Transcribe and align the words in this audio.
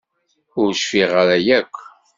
Ur 0.61 0.69
cfiɣ 0.81 1.11
ara 1.21 1.37
yakk. 1.45 1.75